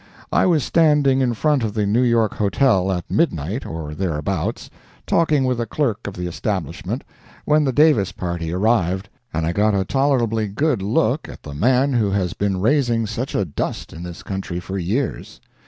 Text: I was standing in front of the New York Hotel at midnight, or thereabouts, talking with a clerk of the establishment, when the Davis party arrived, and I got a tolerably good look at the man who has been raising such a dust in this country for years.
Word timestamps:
I 0.31 0.47
was 0.47 0.63
standing 0.63 1.21
in 1.21 1.35
front 1.35 1.61
of 1.63 1.75
the 1.75 1.85
New 1.85 2.01
York 2.01 2.33
Hotel 2.33 2.91
at 2.91 3.05
midnight, 3.11 3.67
or 3.67 3.93
thereabouts, 3.93 4.67
talking 5.05 5.43
with 5.43 5.61
a 5.61 5.67
clerk 5.67 6.07
of 6.07 6.15
the 6.15 6.25
establishment, 6.25 7.03
when 7.45 7.65
the 7.65 7.71
Davis 7.71 8.11
party 8.11 8.51
arrived, 8.51 9.09
and 9.31 9.45
I 9.45 9.51
got 9.51 9.75
a 9.75 9.85
tolerably 9.85 10.47
good 10.47 10.81
look 10.81 11.29
at 11.29 11.43
the 11.43 11.53
man 11.53 11.93
who 11.93 12.09
has 12.09 12.33
been 12.33 12.59
raising 12.61 13.05
such 13.05 13.35
a 13.35 13.45
dust 13.45 13.93
in 13.93 14.01
this 14.01 14.23
country 14.23 14.59
for 14.59 14.75
years. 14.79 15.39